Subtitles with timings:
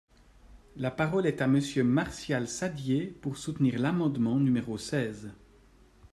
[0.77, 5.29] La parole est à Monsieur Martial Saddier, pour soutenir l’amendement numéro seize.